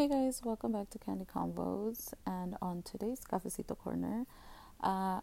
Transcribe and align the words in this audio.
Hey 0.00 0.08
guys, 0.08 0.40
welcome 0.42 0.72
back 0.72 0.88
to 0.88 0.98
Candy 0.98 1.26
Convos. 1.26 2.14
And 2.26 2.56
on 2.62 2.80
today's 2.80 3.20
Cafecito 3.20 3.76
Corner, 3.76 4.24
uh, 4.82 5.20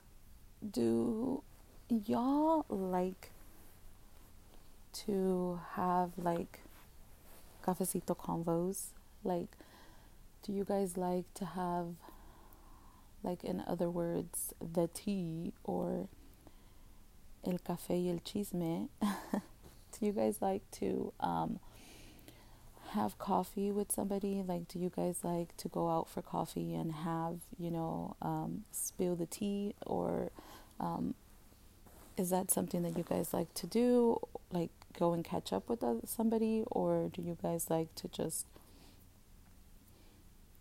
do 0.71 1.41
y'all 1.89 2.63
like 2.69 3.31
to 5.05 5.59
have 5.71 6.11
like 6.15 6.59
Cafecito 7.65 8.15
Convos? 8.15 8.89
Like, 9.23 9.49
do 10.43 10.53
you 10.53 10.63
guys 10.63 10.95
like 10.95 11.25
to 11.33 11.45
have, 11.45 11.95
like, 13.23 13.43
in 13.43 13.63
other 13.65 13.89
words, 13.89 14.53
the 14.61 14.87
tea 14.93 15.53
or 15.63 16.07
el 17.43 17.57
café 17.67 18.05
y 18.05 18.11
el 18.11 18.19
chisme? 18.19 18.89
do 19.01 20.05
you 20.05 20.11
guys 20.11 20.39
like 20.39 20.69
to, 20.73 21.13
um, 21.19 21.59
have 22.91 23.17
coffee 23.17 23.71
with 23.71 23.91
somebody? 23.91 24.43
Like, 24.45 24.67
do 24.67 24.79
you 24.79 24.91
guys 24.95 25.19
like 25.23 25.55
to 25.57 25.67
go 25.67 25.89
out 25.89 26.09
for 26.09 26.21
coffee 26.21 26.73
and 26.73 26.91
have, 26.91 27.39
you 27.57 27.71
know, 27.71 28.15
um, 28.21 28.63
spill 28.71 29.15
the 29.15 29.25
tea? 29.25 29.75
Or 29.85 30.31
um, 30.79 31.15
is 32.17 32.29
that 32.29 32.51
something 32.51 32.83
that 32.83 32.97
you 32.97 33.03
guys 33.03 33.33
like 33.33 33.53
to 33.55 33.67
do? 33.67 34.19
Like, 34.51 34.71
go 34.97 35.13
and 35.13 35.23
catch 35.23 35.53
up 35.53 35.69
with 35.69 35.83
somebody? 36.05 36.63
Or 36.67 37.09
do 37.13 37.21
you 37.21 37.37
guys 37.41 37.69
like 37.69 37.93
to 37.95 38.07
just 38.07 38.45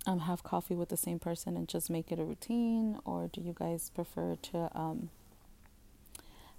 um, 0.06 0.20
have 0.20 0.42
coffee 0.42 0.74
with 0.74 0.88
the 0.88 0.96
same 0.96 1.18
person 1.18 1.56
and 1.56 1.68
just 1.68 1.90
make 1.90 2.12
it 2.12 2.18
a 2.18 2.24
routine? 2.24 2.98
Or 3.04 3.28
do 3.32 3.40
you 3.40 3.54
guys 3.58 3.90
prefer 3.94 4.36
to 4.42 4.70
um, 4.74 5.10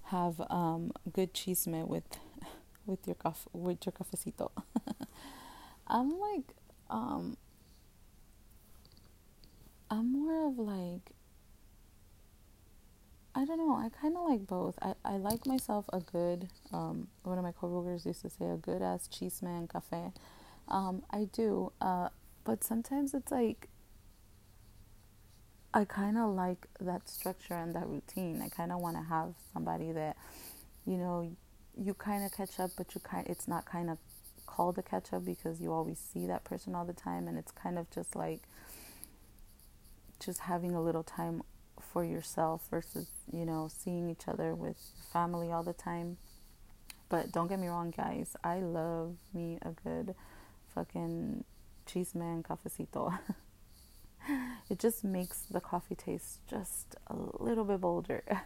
have 0.04 0.40
um, 0.50 0.92
good 1.12 1.34
chisme 1.34 1.86
with 1.86 2.04
with 2.86 3.06
your 3.06 3.16
cof- 3.16 3.48
with 3.52 3.84
your 3.86 3.92
cafecito? 3.92 4.50
I'm 5.88 6.18
like, 6.18 6.54
um, 6.90 7.36
I'm 9.90 10.12
more 10.12 10.48
of 10.48 10.58
like, 10.58 11.12
I 13.34 13.44
don't 13.44 13.58
know, 13.58 13.74
I 13.74 13.88
kind 13.88 14.16
of 14.16 14.28
like 14.28 14.46
both. 14.46 14.78
I, 14.82 14.94
I 15.04 15.16
like 15.16 15.46
myself 15.46 15.86
a 15.92 16.00
good, 16.00 16.48
um, 16.72 17.08
one 17.22 17.38
of 17.38 17.44
my 17.44 17.52
coworkers 17.52 18.04
used 18.04 18.22
to 18.22 18.30
say, 18.30 18.46
a 18.50 18.56
good 18.56 18.82
ass 18.82 19.08
cheese 19.08 19.40
man 19.42 19.68
cafe. 19.68 20.12
Um, 20.68 21.02
I 21.10 21.24
do, 21.32 21.72
uh, 21.80 22.08
but 22.44 22.64
sometimes 22.64 23.14
it's 23.14 23.30
like, 23.30 23.68
I 25.72 25.84
kind 25.84 26.18
of 26.18 26.34
like 26.34 26.66
that 26.80 27.08
structure 27.08 27.54
and 27.54 27.74
that 27.74 27.86
routine. 27.86 28.42
I 28.42 28.48
kind 28.48 28.72
of 28.72 28.80
want 28.80 28.96
to 28.96 29.02
have 29.02 29.34
somebody 29.52 29.92
that, 29.92 30.16
you 30.86 30.96
know, 30.96 31.30
you 31.76 31.94
kind 31.94 32.24
of 32.24 32.32
catch 32.32 32.58
up, 32.58 32.70
but 32.76 32.94
you 32.94 33.00
kind 33.00 33.26
it's 33.28 33.46
not 33.46 33.64
kind 33.64 33.88
of 33.90 33.98
called 34.58 34.76
a 34.76 34.82
catch 34.82 35.12
up 35.12 35.24
because 35.24 35.60
you 35.60 35.72
always 35.72 36.00
see 36.00 36.26
that 36.26 36.42
person 36.42 36.74
all 36.74 36.84
the 36.84 36.92
time 36.92 37.28
and 37.28 37.38
it's 37.38 37.52
kind 37.52 37.78
of 37.78 37.88
just 37.92 38.16
like 38.16 38.40
just 40.18 40.40
having 40.40 40.74
a 40.74 40.82
little 40.82 41.04
time 41.04 41.42
for 41.80 42.04
yourself 42.04 42.66
versus 42.68 43.06
you 43.32 43.44
know 43.44 43.68
seeing 43.72 44.10
each 44.10 44.26
other 44.26 44.56
with 44.56 44.76
family 45.12 45.52
all 45.52 45.62
the 45.62 45.72
time. 45.72 46.16
But 47.08 47.30
don't 47.30 47.46
get 47.46 47.60
me 47.60 47.68
wrong 47.68 47.94
guys 47.96 48.36
i 48.42 48.58
love 48.58 49.16
me 49.32 49.58
a 49.62 49.70
good 49.70 50.16
fucking 50.74 51.44
cheese 51.86 52.14
man 52.14 52.42
cafecito. 52.42 53.16
It 54.68 54.78
just 54.78 55.04
makes 55.04 55.38
the 55.50 55.60
coffee 55.60 55.94
taste 55.94 56.40
just 56.50 56.96
a 57.06 57.14
little 57.38 57.64
bit 57.64 57.80
bolder. 57.80 58.24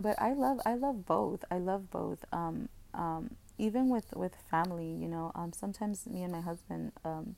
But 0.00 0.22
i 0.22 0.32
love 0.34 0.60
i 0.66 0.74
love 0.74 1.06
both. 1.06 1.44
I 1.50 1.58
love 1.58 1.90
both. 1.90 2.24
Um, 2.32 2.68
um, 2.94 3.36
even 3.60 3.90
with 3.90 4.06
with 4.16 4.34
family, 4.50 4.86
you 4.86 5.06
know, 5.08 5.32
um, 5.34 5.52
sometimes 5.52 6.06
me 6.06 6.22
and 6.22 6.32
my 6.32 6.40
husband, 6.40 6.92
um, 7.04 7.36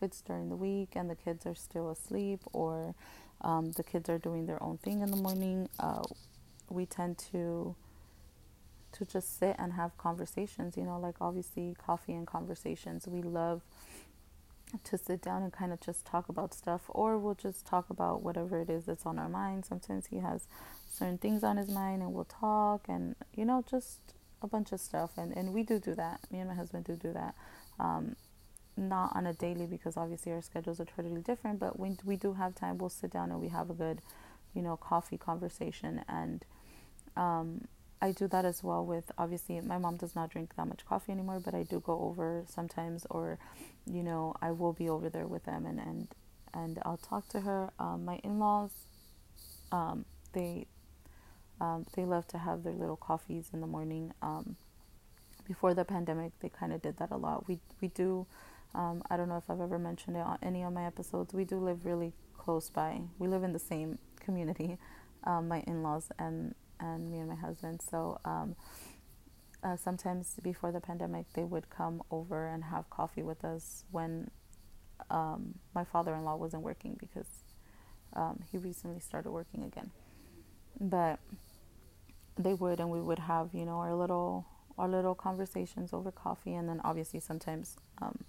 it's 0.00 0.20
during 0.20 0.48
the 0.48 0.56
week 0.56 0.90
and 0.96 1.08
the 1.08 1.14
kids 1.14 1.46
are 1.46 1.54
still 1.54 1.88
asleep 1.90 2.40
or 2.52 2.94
um, 3.42 3.72
the 3.72 3.84
kids 3.84 4.08
are 4.10 4.18
doing 4.18 4.46
their 4.46 4.62
own 4.62 4.78
thing 4.78 5.00
in 5.02 5.10
the 5.10 5.16
morning, 5.16 5.68
uh, 5.78 6.02
we 6.68 6.86
tend 6.86 7.18
to 7.32 7.76
to 8.92 9.04
just 9.06 9.38
sit 9.38 9.56
and 9.58 9.72
have 9.74 9.96
conversations. 9.96 10.76
You 10.76 10.84
know, 10.84 10.98
like 10.98 11.16
obviously 11.20 11.76
coffee 11.78 12.12
and 12.12 12.26
conversations. 12.26 13.06
We 13.06 13.22
love 13.22 13.62
to 14.84 14.98
sit 14.98 15.20
down 15.22 15.42
and 15.42 15.52
kind 15.52 15.72
of 15.72 15.80
just 15.80 16.04
talk 16.06 16.28
about 16.28 16.54
stuff, 16.54 16.82
or 16.88 17.18
we'll 17.18 17.34
just 17.34 17.66
talk 17.66 17.90
about 17.90 18.22
whatever 18.22 18.60
it 18.60 18.70
is 18.70 18.86
that's 18.86 19.06
on 19.06 19.18
our 19.18 19.28
mind. 19.28 19.64
Sometimes 19.64 20.06
he 20.06 20.16
has 20.18 20.46
certain 20.90 21.18
things 21.18 21.44
on 21.44 21.56
his 21.56 21.68
mind, 21.68 22.02
and 22.02 22.12
we'll 22.12 22.24
talk, 22.24 22.86
and 22.88 23.14
you 23.34 23.44
know, 23.44 23.64
just 23.68 24.14
a 24.42 24.48
bunch 24.48 24.72
of 24.72 24.80
stuff, 24.80 25.12
and 25.16 25.36
and 25.36 25.52
we 25.52 25.62
do 25.62 25.78
do 25.78 25.94
that. 25.94 26.20
Me 26.30 26.38
and 26.40 26.48
my 26.48 26.54
husband 26.54 26.84
do 26.84 26.96
do 26.96 27.12
that. 27.12 27.34
Um, 27.78 28.16
not 28.76 29.14
on 29.14 29.26
a 29.26 29.32
daily 29.32 29.66
because 29.66 29.96
obviously 29.96 30.32
our 30.32 30.42
schedules 30.42 30.80
are 30.80 30.84
totally 30.84 31.20
different. 31.20 31.60
But 31.60 31.78
when 31.78 31.98
we 32.04 32.16
do 32.16 32.34
have 32.34 32.54
time, 32.54 32.78
we'll 32.78 32.90
sit 32.90 33.10
down 33.10 33.30
and 33.30 33.40
we 33.40 33.48
have 33.48 33.70
a 33.70 33.74
good, 33.74 34.00
you 34.54 34.62
know, 34.62 34.76
coffee 34.76 35.18
conversation. 35.18 36.02
And 36.08 36.44
um, 37.16 37.68
I 38.00 38.12
do 38.12 38.26
that 38.28 38.44
as 38.44 38.62
well 38.62 38.84
with 38.84 39.12
obviously 39.18 39.60
my 39.60 39.78
mom 39.78 39.96
does 39.96 40.14
not 40.14 40.30
drink 40.30 40.56
that 40.56 40.66
much 40.66 40.84
coffee 40.86 41.12
anymore, 41.12 41.40
but 41.40 41.54
I 41.54 41.62
do 41.64 41.80
go 41.80 42.00
over 42.00 42.44
sometimes, 42.48 43.06
or 43.10 43.38
you 43.86 44.02
know, 44.02 44.34
I 44.40 44.52
will 44.52 44.72
be 44.72 44.88
over 44.88 45.08
there 45.08 45.26
with 45.26 45.44
them 45.44 45.66
and 45.66 45.78
and 45.78 46.08
and 46.54 46.78
I'll 46.84 46.98
talk 46.98 47.28
to 47.28 47.40
her. 47.40 47.72
Um, 47.78 48.04
my 48.04 48.16
in 48.24 48.38
laws, 48.38 48.72
um, 49.70 50.04
they 50.32 50.66
um, 51.62 51.86
they 51.94 52.04
love 52.04 52.26
to 52.26 52.38
have 52.38 52.64
their 52.64 52.72
little 52.72 52.96
coffees 52.96 53.50
in 53.52 53.60
the 53.60 53.68
morning. 53.68 54.12
Um, 54.20 54.56
before 55.46 55.74
the 55.74 55.84
pandemic, 55.84 56.32
they 56.40 56.48
kind 56.48 56.72
of 56.72 56.82
did 56.82 56.96
that 56.98 57.12
a 57.12 57.16
lot. 57.16 57.46
We 57.46 57.60
we 57.80 57.88
do. 57.88 58.26
Um, 58.74 59.02
I 59.08 59.16
don't 59.16 59.28
know 59.28 59.36
if 59.36 59.48
I've 59.48 59.60
ever 59.60 59.78
mentioned 59.78 60.16
it 60.16 60.24
on 60.26 60.38
any 60.42 60.62
of 60.62 60.72
my 60.72 60.84
episodes. 60.86 61.32
We 61.32 61.44
do 61.44 61.58
live 61.58 61.86
really 61.86 62.14
close 62.36 62.68
by. 62.68 63.02
We 63.18 63.28
live 63.28 63.44
in 63.44 63.52
the 63.52 63.60
same 63.60 63.98
community, 64.18 64.78
um, 65.24 65.46
my 65.46 65.60
in-laws 65.60 66.10
and 66.18 66.56
and 66.80 67.10
me 67.10 67.18
and 67.18 67.28
my 67.28 67.36
husband. 67.36 67.80
So 67.88 68.18
um, 68.24 68.56
uh, 69.62 69.76
sometimes 69.76 70.34
before 70.42 70.72
the 70.72 70.80
pandemic, 70.80 71.26
they 71.34 71.44
would 71.44 71.70
come 71.70 72.02
over 72.10 72.48
and 72.48 72.64
have 72.64 72.90
coffee 72.90 73.22
with 73.22 73.44
us 73.44 73.84
when 73.92 74.32
um, 75.10 75.60
my 75.76 75.84
father-in-law 75.84 76.36
wasn't 76.36 76.62
working 76.62 76.96
because 76.98 77.28
he 78.50 78.58
recently 78.58 79.00
started 79.00 79.30
working 79.30 79.62
again. 79.62 79.90
But 80.78 81.18
they 82.38 82.54
would 82.54 82.80
and 82.80 82.90
we 82.90 83.00
would 83.00 83.18
have 83.18 83.50
you 83.52 83.64
know 83.64 83.76
our 83.78 83.94
little 83.94 84.46
our 84.78 84.88
little 84.88 85.14
conversations 85.14 85.92
over 85.92 86.10
coffee 86.10 86.54
and 86.54 86.68
then 86.68 86.80
obviously 86.84 87.20
sometimes 87.20 87.76
um, 88.00 88.24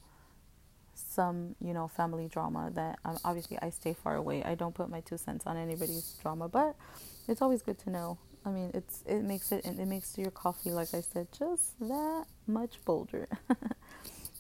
some 0.94 1.56
you 1.62 1.74
know 1.74 1.88
family 1.88 2.28
drama 2.28 2.72
that 2.74 3.00
um, 3.06 3.18
obviously 3.24 3.58
I 3.62 3.70
stay 3.70 3.94
far 3.94 4.16
away. 4.16 4.44
I 4.44 4.56
don't 4.56 4.76
put 4.76 4.90
my 4.90 5.02
two 5.02 5.18
cents 5.18 5.46
on 5.46 5.58
anybody's 5.58 6.18
drama 6.22 6.48
but 6.50 6.76
it's 7.28 7.42
always 7.42 7.62
good 7.62 7.80
to 7.80 7.90
know. 7.90 8.18
I 8.46 8.50
mean 8.50 8.72
it's 8.74 9.04
it 9.08 9.24
makes 9.24 9.52
it 9.52 9.66
it 9.66 9.88
makes 9.88 10.18
your 10.18 10.32
coffee 10.32 10.72
like 10.72 10.94
I 10.94 11.02
said 11.02 11.28
just 11.38 11.80
that 11.80 12.26
much 12.48 12.84
bolder. 12.86 13.28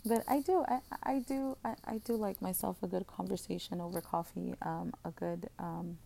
But 0.05 0.23
I 0.27 0.41
do 0.41 0.65
I, 0.67 0.79
I 1.03 1.19
do 1.19 1.57
I, 1.63 1.75
I 1.85 1.97
do 1.99 2.15
like 2.15 2.41
myself 2.41 2.77
a 2.83 2.87
good 2.87 3.07
conversation 3.07 3.79
over 3.79 4.01
coffee 4.01 4.53
um, 4.61 4.93
a 5.05 5.11
good 5.11 5.49
um, 5.59 5.97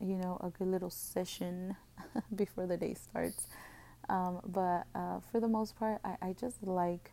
you 0.00 0.16
know, 0.16 0.38
a 0.42 0.50
good 0.50 0.68
little 0.68 0.90
session 0.90 1.76
before 2.34 2.66
the 2.66 2.76
day 2.76 2.94
starts. 2.94 3.46
Um, 4.08 4.40
but 4.46 4.86
uh, 4.94 5.20
for 5.30 5.40
the 5.40 5.48
most 5.48 5.76
part, 5.76 6.00
I, 6.04 6.16
I 6.20 6.32
just 6.38 6.62
like 6.62 7.12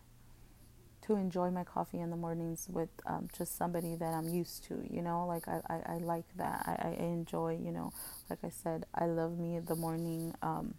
to 1.04 1.16
enjoy 1.16 1.50
my 1.50 1.64
coffee 1.64 2.00
in 2.00 2.10
the 2.10 2.16
mornings 2.16 2.68
with 2.70 2.90
um, 3.06 3.28
just 3.38 3.58
somebody 3.58 3.96
that 3.96 4.14
I'm 4.14 4.30
used 4.30 4.64
to, 4.66 4.84
you 4.90 5.02
know, 5.02 5.26
like 5.26 5.48
I, 5.48 5.62
I, 5.68 5.94
I 5.94 5.98
like 5.98 6.26
that. 6.38 6.64
I, 6.66 6.90
I 6.90 6.92
enjoy, 7.04 7.60
you 7.64 7.72
know, 7.72 7.92
like 8.30 8.40
I 8.44 8.50
said, 8.50 8.86
I 8.94 9.06
love 9.06 9.38
me 9.38 9.60
the 9.60 9.76
morning. 9.76 10.34
Um, 10.42 10.76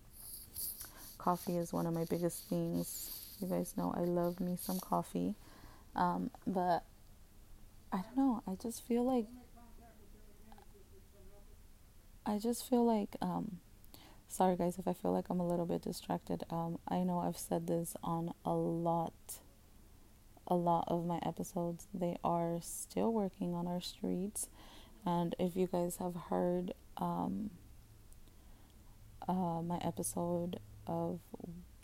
coffee 1.18 1.56
is 1.56 1.72
one 1.72 1.86
of 1.86 1.94
my 1.94 2.04
biggest 2.04 2.48
things. 2.48 3.36
You 3.40 3.48
guys 3.48 3.74
know 3.76 3.92
I 3.96 4.00
love 4.00 4.38
me 4.40 4.56
some 4.60 4.78
coffee. 4.78 5.34
Um, 5.96 6.30
but 6.46 6.84
I 7.92 7.98
don't 8.02 8.16
know, 8.16 8.42
I 8.46 8.54
just 8.54 8.86
feel 8.86 9.04
like 9.04 9.26
I 12.24 12.38
just 12.38 12.68
feel 12.68 12.84
like, 12.84 13.16
um, 13.20 13.58
sorry 14.28 14.56
guys 14.56 14.78
if 14.78 14.86
I 14.86 14.92
feel 14.92 15.12
like 15.12 15.26
I'm 15.28 15.40
a 15.40 15.46
little 15.46 15.66
bit 15.66 15.82
distracted. 15.82 16.44
Um, 16.50 16.78
I 16.88 16.98
know 17.00 17.18
I've 17.18 17.38
said 17.38 17.66
this 17.66 17.96
on 18.02 18.32
a 18.44 18.54
lot, 18.54 19.12
a 20.46 20.54
lot 20.54 20.84
of 20.88 21.04
my 21.04 21.18
episodes. 21.24 21.88
They 21.92 22.16
are 22.22 22.58
still 22.62 23.12
working 23.12 23.54
on 23.54 23.66
our 23.66 23.80
streets, 23.80 24.48
and 25.04 25.34
if 25.38 25.56
you 25.56 25.66
guys 25.66 25.96
have 25.96 26.14
heard 26.30 26.74
um, 26.96 27.50
uh, 29.28 29.62
my 29.62 29.78
episode 29.82 30.60
of 30.86 31.20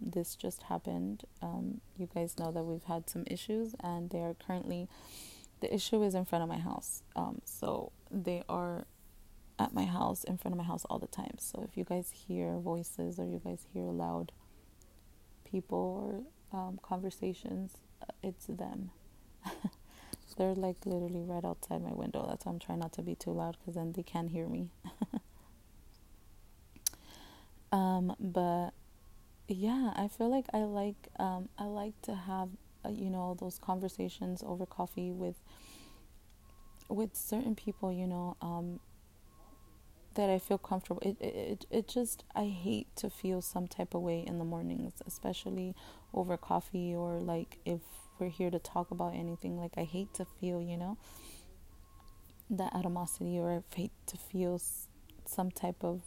this 0.00 0.36
just 0.36 0.64
happened, 0.64 1.24
um, 1.42 1.80
you 1.96 2.08
guys 2.14 2.38
know 2.38 2.52
that 2.52 2.62
we've 2.62 2.84
had 2.84 3.10
some 3.10 3.24
issues, 3.26 3.74
and 3.82 4.10
they 4.10 4.20
are 4.20 4.34
currently 4.34 4.88
the 5.60 5.74
issue 5.74 6.02
is 6.04 6.14
in 6.14 6.24
front 6.24 6.44
of 6.44 6.48
my 6.48 6.58
house. 6.58 7.02
Um, 7.16 7.40
so 7.44 7.90
they 8.10 8.44
are 8.48 8.86
at 9.58 9.74
my 9.74 9.84
house, 9.84 10.24
in 10.24 10.38
front 10.38 10.52
of 10.52 10.58
my 10.58 10.64
house 10.64 10.84
all 10.88 10.98
the 10.98 11.06
time. 11.06 11.34
So 11.38 11.66
if 11.68 11.76
you 11.76 11.84
guys 11.84 12.12
hear 12.26 12.58
voices 12.58 13.18
or 13.18 13.24
you 13.24 13.40
guys 13.44 13.66
hear 13.72 13.84
loud 13.84 14.32
people 15.44 16.24
or 16.52 16.58
um, 16.58 16.78
conversations, 16.82 17.78
it's 18.22 18.46
them. 18.46 18.90
They're 20.36 20.54
like 20.54 20.76
literally 20.86 21.24
right 21.24 21.44
outside 21.44 21.82
my 21.82 21.92
window. 21.92 22.24
That's 22.28 22.46
why 22.46 22.52
I'm 22.52 22.60
trying 22.60 22.78
not 22.78 22.92
to 22.92 23.02
be 23.02 23.16
too 23.16 23.32
loud 23.32 23.56
because 23.58 23.74
then 23.74 23.92
they 23.92 24.04
can't 24.04 24.30
hear 24.30 24.46
me. 24.46 24.70
um, 27.72 28.14
but 28.20 28.70
yeah, 29.48 29.92
I 29.96 30.06
feel 30.06 30.30
like 30.30 30.44
I 30.54 30.58
like 30.58 31.08
um, 31.18 31.48
I 31.58 31.64
like 31.64 32.00
to 32.02 32.14
have 32.14 32.50
uh, 32.84 32.90
you 32.90 33.10
know 33.10 33.36
those 33.40 33.58
conversations 33.58 34.44
over 34.46 34.64
coffee 34.64 35.10
with 35.10 35.34
with 36.88 37.16
certain 37.16 37.56
people. 37.56 37.92
You 37.92 38.06
know, 38.06 38.36
um, 38.40 38.78
that 40.18 40.28
I 40.28 40.40
feel 40.40 40.58
comfortable. 40.58 41.00
It, 41.00 41.16
it 41.20 41.66
it 41.70 41.86
just 41.86 42.24
I 42.34 42.46
hate 42.46 42.88
to 42.96 43.08
feel 43.08 43.40
some 43.40 43.68
type 43.68 43.94
of 43.94 44.02
way 44.02 44.24
in 44.26 44.38
the 44.38 44.44
mornings, 44.44 44.94
especially 45.06 45.76
over 46.12 46.36
coffee 46.36 46.92
or 46.92 47.20
like 47.20 47.58
if 47.64 47.80
we're 48.18 48.28
here 48.28 48.50
to 48.50 48.58
talk 48.58 48.90
about 48.90 49.14
anything. 49.14 49.56
Like 49.56 49.74
I 49.76 49.84
hate 49.84 50.12
to 50.14 50.24
feel, 50.24 50.60
you 50.60 50.76
know, 50.76 50.98
that 52.50 52.74
animosity 52.74 53.38
or 53.38 53.52
I 53.52 53.76
hate 53.76 53.92
to 54.06 54.16
feel 54.16 54.60
some 55.24 55.52
type 55.52 55.84
of, 55.84 56.02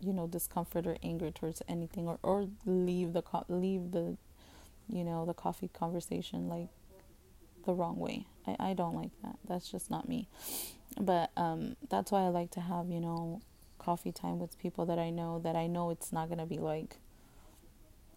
you 0.00 0.14
know, 0.14 0.26
discomfort 0.26 0.86
or 0.86 0.96
anger 1.02 1.30
towards 1.30 1.60
anything 1.68 2.08
or 2.08 2.18
or 2.22 2.48
leave 2.64 3.12
the 3.12 3.20
co- 3.20 3.44
leave 3.50 3.92
the, 3.92 4.16
you 4.88 5.04
know, 5.04 5.26
the 5.26 5.34
coffee 5.34 5.68
conversation 5.68 6.48
like 6.48 6.68
the 7.66 7.74
wrong 7.74 7.98
way. 7.98 8.24
I, 8.46 8.70
I 8.70 8.72
don't 8.72 8.94
like 8.94 9.12
that. 9.22 9.36
That's 9.46 9.70
just 9.70 9.90
not 9.90 10.08
me. 10.08 10.28
But 11.02 11.32
um, 11.36 11.76
that's 11.90 12.12
why 12.12 12.20
I 12.22 12.28
like 12.28 12.52
to 12.52 12.60
have, 12.60 12.88
you 12.88 13.00
know, 13.00 13.42
coffee 13.78 14.12
time 14.12 14.38
with 14.38 14.56
people 14.58 14.86
that 14.86 14.98
I 15.00 15.10
know 15.10 15.40
that 15.40 15.56
I 15.56 15.66
know 15.66 15.90
it's 15.90 16.12
not 16.12 16.28
going 16.28 16.38
to 16.38 16.46
be 16.46 16.58
like, 16.58 16.96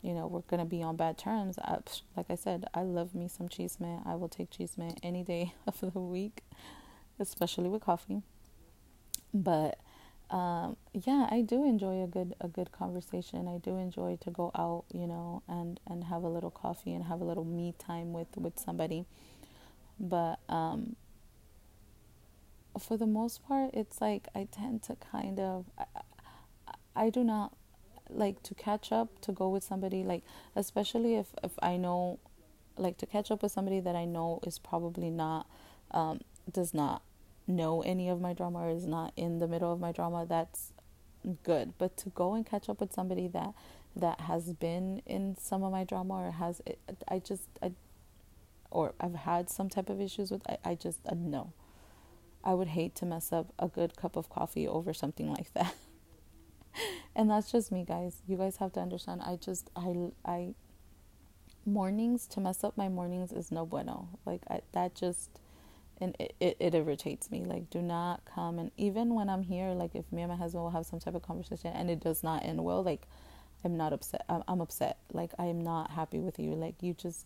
you 0.04 0.14
know, 0.14 0.28
we're 0.28 0.42
going 0.42 0.60
to 0.60 0.66
be 0.66 0.84
on 0.84 0.96
bad 0.96 1.18
terms. 1.18 1.58
I, 1.58 1.80
like 2.16 2.28
I 2.30 2.36
said, 2.36 2.66
I 2.76 2.84
love 2.84 3.16
me 3.16 3.28
some 3.28 3.50
chisme. 3.50 4.06
I 4.06 4.14
will 4.14 4.30
take 4.30 4.52
chisme 4.52 4.96
any 5.02 5.24
day 5.24 5.56
of 5.68 5.82
the 5.82 6.00
week, 6.00 6.44
especially 7.20 7.70
with 7.70 7.82
coffee. 7.82 8.22
But 9.34 9.80
um, 10.30 10.78
yeah, 10.94 11.28
I 11.32 11.42
do 11.42 11.66
enjoy 11.66 12.04
a 12.04 12.08
good 12.08 12.36
a 12.40 12.48
good 12.48 12.72
conversation. 12.72 13.48
I 13.48 13.58
do 13.58 13.78
enjoy 13.78 14.18
to 14.22 14.32
go 14.32 14.52
out, 14.56 14.86
you 14.94 15.08
know, 15.08 15.42
and 15.48 15.80
and 15.90 16.04
have 16.06 16.24
a 16.24 16.30
little 16.30 16.52
coffee 16.52 16.94
and 16.94 17.06
have 17.06 17.20
a 17.20 17.24
little 17.24 17.44
me 17.44 17.74
time 17.80 18.14
with 18.14 18.28
with 18.38 18.60
somebody 18.60 19.06
but 20.00 20.40
um, 20.50 20.96
for 22.80 22.98
the 22.98 23.08
most 23.08 23.46
part, 23.48 23.72
it's 23.74 24.02
like 24.02 24.28
I 24.36 24.48
tend 24.52 24.84
to 24.84 24.96
kind 24.96 25.40
of, 25.40 25.66
I, 25.78 25.86
I 26.96 27.10
do 27.10 27.24
not 27.24 27.54
like 28.10 28.44
to 28.44 28.54
catch 28.54 28.92
up 28.92 29.20
to 29.20 29.32
go 29.32 29.50
with 29.50 29.64
somebody 29.64 30.04
like 30.04 30.22
especially 30.56 31.16
if 31.16 31.26
if 31.44 31.54
I 31.60 31.76
know 31.76 32.20
like 32.78 32.98
to 33.00 33.08
catch 33.08 33.32
up 33.32 33.42
with 33.42 33.52
somebody 33.52 33.80
that 33.80 33.96
I 33.96 34.06
know 34.06 34.40
is 34.46 34.60
probably 34.60 35.10
not 35.10 35.48
um 35.90 36.22
does 36.52 36.72
not 36.72 37.02
know 37.48 37.82
any 37.82 38.08
of 38.10 38.22
my 38.22 38.34
drama 38.34 38.60
or 38.60 38.70
is 38.70 38.86
not 38.86 39.12
in 39.18 39.40
the 39.40 39.48
middle 39.48 39.74
of 39.74 39.80
my 39.80 39.92
drama 39.92 40.24
that's 40.30 40.72
good 41.44 41.74
but 41.80 41.98
to 41.98 42.10
go 42.10 42.36
and 42.36 42.46
catch 42.46 42.70
up 42.70 42.80
with 42.80 42.94
somebody 42.94 43.28
that 43.28 43.54
that 43.96 44.22
has 44.22 44.54
been 44.54 45.02
in 45.08 45.36
some 45.36 45.64
of 45.64 45.72
my 45.72 45.84
drama 45.84 46.14
or 46.14 46.32
has 46.32 46.62
I 47.08 47.18
just 47.18 47.50
I 47.64 47.72
or 48.72 48.94
I've 49.00 49.16
had 49.16 49.50
some 49.50 49.70
type 49.70 49.90
of 49.90 50.02
issues 50.02 50.32
with, 50.32 50.42
I, 50.50 50.58
I 50.72 50.76
just 50.76 51.00
uh, 51.08 51.16
no. 51.18 51.54
I 52.46 52.54
would 52.54 52.70
hate 52.70 52.96
to 52.96 53.06
mess 53.06 53.34
up 53.34 53.54
a 53.58 53.68
good 53.68 53.98
cup 53.98 54.16
of 54.16 54.30
coffee 54.30 54.68
over 54.68 54.94
something 54.94 55.32
like 55.32 55.54
that. 55.54 55.76
and 57.16 57.30
that's 57.30 57.52
just 57.52 57.72
me, 57.72 57.84
guys. 57.84 58.22
You 58.28 58.38
guys 58.38 58.58
have 58.58 58.74
to 58.74 58.80
understand. 58.80 59.22
I 59.24 59.38
just, 59.38 59.70
I, 59.76 59.96
I, 60.24 60.56
mornings, 61.66 62.28
to 62.28 62.40
mess 62.40 62.64
up 62.64 62.78
my 62.78 62.90
mornings 62.90 63.32
is 63.32 63.52
no 63.52 63.66
bueno. 63.66 64.10
Like, 64.26 64.42
I, 64.50 64.62
that 64.74 64.96
just, 64.96 65.40
and 66.00 66.16
it, 66.20 66.36
it, 66.40 66.58
it 66.60 66.76
irritates 66.76 67.32
me. 67.32 67.44
Like, 67.44 67.70
do 67.70 67.82
not 67.82 68.24
come. 68.26 68.60
And 68.60 68.72
even 68.78 69.16
when 69.16 69.30
I'm 69.30 69.44
here, 69.44 69.72
like, 69.72 69.96
if 69.96 70.12
me 70.12 70.22
and 70.22 70.32
my 70.32 70.38
husband 70.38 70.64
will 70.64 70.72
have 70.72 70.86
some 70.86 71.00
type 71.00 71.16
of 71.16 71.24
conversation 71.24 71.72
and 71.74 71.90
it 71.90 72.00
does 72.00 72.24
not 72.24 72.46
end 72.46 72.64
well, 72.64 72.84
like, 72.84 73.08
I'm 73.64 73.76
not 73.76 73.94
upset. 73.94 74.24
I'm, 74.30 74.44
I'm 74.48 74.62
upset. 74.62 74.98
Like, 75.12 75.32
I 75.40 75.46
am 75.46 75.62
not 75.62 75.92
happy 75.92 76.20
with 76.20 76.38
you. 76.38 76.54
Like, 76.54 76.76
you 76.82 76.94
just 76.94 77.26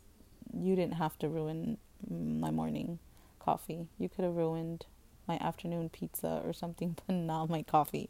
you 0.54 0.76
didn't 0.76 0.96
have 0.96 1.18
to 1.20 1.30
ruin 1.30 1.78
my 2.10 2.52
morning 2.52 3.00
coffee. 3.40 3.88
You 3.98 4.10
could 4.10 4.24
have 4.26 4.36
ruined 4.36 4.86
my 5.30 5.38
afternoon 5.38 5.88
pizza 5.90 6.42
or 6.44 6.52
something, 6.52 6.98
but 7.08 7.14
not 7.14 7.50
my 7.50 7.64
coffee. 7.64 8.10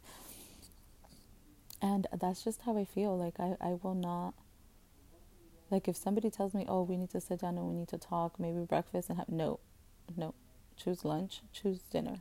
And 1.80 2.06
that's 2.18 2.42
just 2.42 2.62
how 2.62 2.76
I 2.76 2.84
feel. 2.84 3.16
Like, 3.16 3.38
I, 3.38 3.56
I 3.60 3.78
will 3.82 3.94
not. 3.94 4.34
Like, 5.70 5.86
if 5.86 5.96
somebody 5.96 6.30
tells 6.30 6.52
me, 6.52 6.66
oh, 6.68 6.82
we 6.82 6.96
need 6.96 7.10
to 7.10 7.20
sit 7.20 7.40
down 7.40 7.56
and 7.56 7.66
we 7.68 7.74
need 7.74 7.88
to 7.88 7.98
talk, 7.98 8.40
maybe 8.40 8.58
breakfast 8.60 9.08
and 9.08 9.18
have. 9.18 9.28
No, 9.28 9.60
no. 10.16 10.34
Choose 10.76 11.04
lunch, 11.04 11.42
choose 11.52 11.80
dinner. 11.82 12.16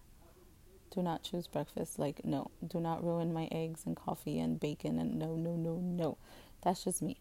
Do 0.92 1.02
not 1.02 1.24
choose 1.24 1.48
breakfast. 1.48 1.98
Like, 1.98 2.24
no. 2.24 2.52
Do 2.66 2.80
not 2.80 3.04
ruin 3.04 3.34
my 3.34 3.48
eggs 3.52 3.84
and 3.86 3.96
coffee 3.96 4.40
and 4.40 4.60
bacon 4.60 5.00
and 5.00 5.18
no, 5.18 5.36
no, 5.36 5.56
no, 5.56 5.76
no. 5.76 6.18
That's 6.62 6.84
just 6.84 7.02
me. 7.02 7.18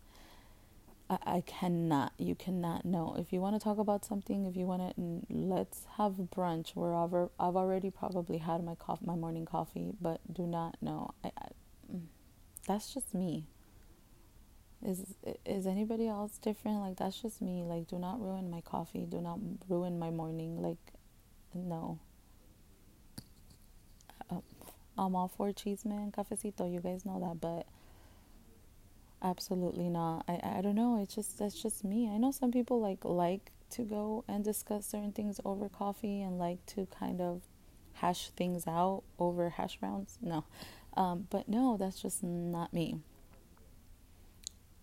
I, 1.11 1.19
I 1.27 1.41
cannot. 1.47 2.13
You 2.19 2.35
cannot. 2.35 2.85
know. 2.85 3.15
If 3.19 3.33
you 3.33 3.41
want 3.41 3.57
to 3.57 3.63
talk 3.63 3.79
about 3.79 4.05
something, 4.05 4.47
if 4.47 4.57
you 4.57 4.67
want 4.67 4.95
to, 4.97 5.23
let's 5.31 5.87
have 5.97 6.13
brunch. 6.35 6.75
Where 6.75 6.95
I've, 6.95 7.57
already 7.57 7.91
probably 7.91 8.39
had 8.39 8.65
my 8.65 8.75
coffee, 8.75 9.07
my 9.07 9.17
morning 9.17 9.47
coffee, 9.47 9.93
but 10.01 10.21
do 10.33 10.47
not. 10.47 10.77
know. 10.83 11.15
I, 11.25 11.29
I, 11.39 11.49
mm, 11.93 12.03
that's 12.67 12.93
just 12.93 13.15
me. 13.15 13.47
Is 14.85 15.17
is 15.45 15.67
anybody 15.67 16.07
else 16.07 16.39
different? 16.39 16.79
Like 16.81 16.97
that's 16.97 17.21
just 17.21 17.43
me. 17.43 17.65
Like 17.65 17.89
do 17.89 17.99
not 17.99 18.21
ruin 18.21 18.49
my 18.49 18.61
coffee. 18.61 19.07
Do 19.07 19.21
not 19.21 19.41
ruin 19.69 19.99
my 19.99 20.11
morning. 20.11 20.63
Like 20.63 20.79
no. 21.53 21.99
Uh, 24.31 24.37
I'm 24.97 25.17
all 25.17 25.29
for 25.29 25.53
cheese 25.53 25.85
man 25.85 26.13
cafecito. 26.13 26.73
You 26.73 26.81
guys 26.81 27.05
know 27.05 27.19
that, 27.19 27.41
but 27.41 27.67
absolutely 29.23 29.89
not. 29.89 30.25
I 30.29 30.59
i 30.59 30.61
don't 30.61 30.75
know. 30.75 31.01
It's 31.03 31.15
just 31.15 31.39
that's 31.39 31.61
just 31.61 31.85
me. 31.85 32.09
I 32.09 32.19
know 32.19 32.31
some 32.31 32.51
people 32.51 32.81
like 32.81 33.05
like 33.05 33.53
to 33.71 33.83
go 33.83 34.25
and 34.29 34.45
discuss 34.45 34.87
certain 34.87 35.13
things 35.13 35.41
over 35.45 35.69
coffee 35.69 36.23
and 36.23 36.39
like 36.39 36.65
to 36.67 36.87
kind 36.87 37.21
of 37.21 37.43
hash 37.95 38.31
things 38.31 38.67
out 38.67 39.03
over 39.19 39.51
hash 39.51 39.77
browns. 39.79 40.19
No. 40.23 40.45
Um, 40.97 41.27
but 41.31 41.49
no 41.49 41.77
that's 41.77 42.01
just 42.01 42.23
not 42.23 42.73
me. 42.73 42.99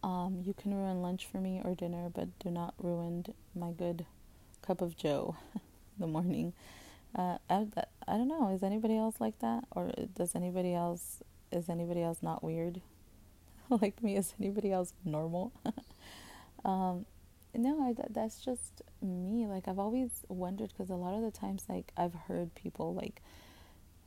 Um, 0.03 0.41
you 0.45 0.53
can 0.53 0.73
ruin 0.73 1.01
lunch 1.01 1.25
for 1.25 1.39
me 1.39 1.61
or 1.63 1.73
dinner 1.73 2.09
but 2.13 2.37
do 2.37 2.51
not 2.51 2.75
ruin 2.77 3.25
my 3.55 3.71
good 3.71 4.05
cup 4.61 4.81
of 4.81 4.95
joe 4.95 5.35
the 5.99 6.07
morning. 6.07 6.53
Uh, 7.15 7.37
I, 7.49 7.65
I 8.07 8.17
don't 8.17 8.27
know. 8.27 8.49
Is 8.53 8.61
anybody 8.61 8.97
else 8.97 9.15
like 9.19 9.39
that? 9.39 9.63
Or 9.71 9.91
does 10.15 10.35
anybody 10.35 10.73
else 10.73 11.23
is 11.51 11.69
anybody 11.69 12.01
else 12.01 12.21
not 12.21 12.43
weird 12.43 12.81
like 13.81 14.01
me 14.03 14.15
is 14.17 14.33
anybody 14.39 14.71
else 14.71 14.93
normal. 15.03 15.51
Um 16.63 17.05
no 17.53 17.79
I, 17.83 17.93
that's 18.09 18.39
just 18.39 18.81
me. 19.01 19.45
Like 19.45 19.67
i've 19.67 19.77
always 19.79 20.09
wondered 20.29 20.69
because 20.69 20.89
a 20.89 20.95
lot 20.95 21.13
of 21.15 21.21
the 21.21 21.31
times 21.31 21.65
like 21.69 21.91
i've 21.95 22.13
heard 22.27 22.55
people 22.55 22.93
like 22.95 23.21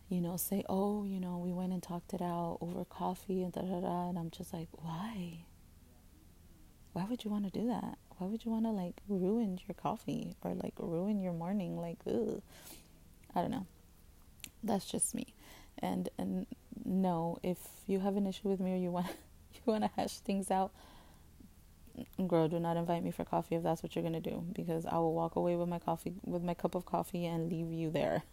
you 0.09 0.21
know 0.21 0.37
say 0.37 0.65
oh 0.69 1.05
you 1.05 1.21
know 1.21 1.39
we 1.39 1.53
went 1.53 1.73
and 1.73 1.83
talked 1.83 2.13
it 2.15 2.23
out 2.23 2.59
over 2.61 2.85
coffee 2.85 3.43
and 3.43 3.53
da 3.53 3.61
da 3.63 3.81
da 3.81 4.09
and 4.09 4.19
i'm 4.19 4.31
just 4.31 4.53
like 4.53 4.69
why? 4.73 5.45
Why 6.93 7.05
would 7.09 7.25
you 7.25 7.31
want 7.31 7.45
to 7.53 7.59
do 7.59 7.67
that? 7.69 7.99
Why 8.17 8.27
would 8.27 8.45
you 8.45 8.51
want 8.51 8.65
to 8.65 8.71
like 8.71 9.01
ruin 9.09 9.59
your 9.69 9.75
coffee 9.75 10.35
or 10.43 10.55
like 10.55 10.75
ruin 10.79 11.21
your 11.21 11.33
morning? 11.33 11.77
Like 11.77 11.99
ugh. 12.07 12.43
i 13.35 13.41
don't 13.41 13.51
know. 13.51 13.67
That's 14.63 14.87
just 14.87 15.15
me. 15.15 15.35
And 15.79 16.09
and 16.19 16.47
no 16.85 17.39
if 17.43 17.59
you 17.87 18.01
have 18.01 18.17
an 18.17 18.27
issue 18.27 18.49
with 18.49 18.61
me 18.61 18.73
or 18.73 18.77
you 18.77 18.91
want 18.91 19.07
want 19.73 19.85
to 19.85 19.91
hash 19.97 20.19
things 20.21 20.51
out, 20.51 20.73
girl, 22.27 22.49
do 22.49 22.59
not 22.59 22.77
invite 22.77 23.03
me 23.03 23.11
for 23.11 23.25
coffee 23.25 23.57
if 23.57 23.63
that's 23.63 23.83
what 23.83 23.95
you're 23.95 24.03
gonna 24.05 24.21
do, 24.21 24.45
because 24.53 24.87
I 24.87 24.97
will 24.99 25.15
walk 25.15 25.37
away 25.37 25.57
with 25.57 25.69
my 25.69 25.79
coffee, 25.79 26.15
with 26.25 26.43
my 26.43 26.55
cup 26.55 26.75
of 26.75 26.87
coffee, 26.87 27.27
and 27.27 27.51
leave 27.51 27.73
you 27.73 27.91
there. 27.91 28.23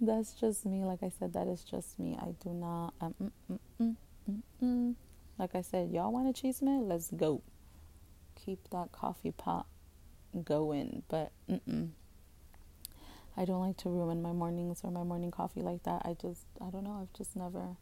that's 0.00 0.32
just 0.32 0.64
me. 0.64 0.84
Like 0.84 1.02
I 1.02 1.10
said, 1.18 1.32
that 1.34 1.46
is 1.46 1.62
just 1.62 1.98
me. 1.98 2.16
I 2.20 2.34
do 2.42 2.50
not. 2.50 2.94
Um, 3.00 3.14
mm, 3.22 3.30
mm, 3.50 3.58
mm, 3.80 3.96
mm, 4.30 4.42
mm. 4.62 4.94
like 5.38 5.54
I 5.54 5.62
said, 5.62 5.90
y'all 5.90 6.12
want 6.12 6.28
a 6.28 6.32
cheese 6.32 6.62
man? 6.62 6.88
Let's 6.88 7.10
go. 7.10 7.42
Keep 8.44 8.70
that 8.70 8.92
coffee 8.92 9.32
pot 9.32 9.66
going, 10.44 11.02
but 11.08 11.32
mm-mm. 11.50 11.90
I 13.36 13.44
don't 13.44 13.60
like 13.60 13.76
to 13.78 13.88
ruin 13.88 14.22
my 14.22 14.32
mornings 14.32 14.80
or 14.82 14.90
my 14.90 15.02
morning 15.02 15.30
coffee 15.30 15.60
like 15.60 15.82
that. 15.84 16.02
I 16.04 16.16
just, 16.20 16.44
I 16.60 16.70
don't 16.70 16.84
know. 16.84 16.98
I've 17.00 17.12
just 17.16 17.36
never 17.36 17.76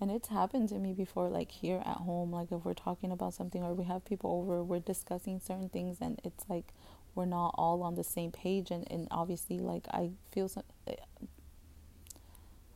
and 0.00 0.10
it's 0.10 0.28
happened 0.28 0.68
to 0.68 0.76
me 0.76 0.92
before 0.92 1.28
like 1.28 1.50
here 1.50 1.82
at 1.84 1.96
home 1.96 2.32
like 2.32 2.52
if 2.52 2.64
we're 2.64 2.74
talking 2.74 3.10
about 3.10 3.34
something 3.34 3.62
or 3.62 3.74
we 3.74 3.84
have 3.84 4.04
people 4.04 4.30
over 4.30 4.62
we're 4.62 4.78
discussing 4.78 5.40
certain 5.40 5.68
things 5.68 5.98
and 6.00 6.20
it's 6.24 6.44
like 6.48 6.72
we're 7.14 7.24
not 7.24 7.54
all 7.56 7.82
on 7.82 7.94
the 7.94 8.04
same 8.04 8.30
page 8.30 8.70
and, 8.70 8.90
and 8.90 9.08
obviously 9.10 9.58
like 9.58 9.86
i 9.90 10.10
feel 10.30 10.48
some 10.48 10.62
eh, 10.86 10.94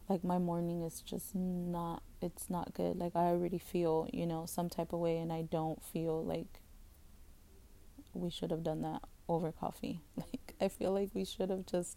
like 0.09 0.25
my 0.25 0.39
morning 0.39 0.83
is 0.83 1.01
just 1.01 1.35
not 1.35 2.03
it's 2.21 2.51
not 2.51 2.75
good 2.75 2.97
like 2.97 3.15
i 3.15 3.27
already 3.27 3.59
feel 3.59 4.09
you 4.13 4.27
know 4.27 4.45
some 4.47 4.69
type 4.69 4.93
of 4.93 4.99
way 4.99 5.19
and 5.19 5.33
i 5.33 5.43
don't 5.43 5.83
feel 5.83 6.25
like 6.25 6.61
we 8.15 8.31
should 8.31 8.51
have 8.51 8.63
done 8.63 8.83
that 8.83 9.03
over 9.29 9.53
coffee. 9.53 10.01
Like 10.17 10.55
I 10.61 10.69
feel 10.69 10.93
like 10.93 11.11
we 11.15 11.25
should 11.25 11.51
have 11.51 11.67
just 11.67 11.97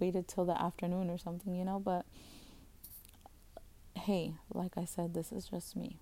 waited 0.00 0.28
till 0.28 0.44
the 0.44 0.60
afternoon 0.60 1.10
or 1.10 1.18
something, 1.18 1.54
you 1.54 1.64
know, 1.64 1.78
but 1.78 2.06
hey, 4.08 4.32
like 4.54 4.72
I 4.78 4.86
said, 4.86 5.12
this 5.12 5.32
is 5.32 5.48
just 5.48 5.76
me. 5.76 5.98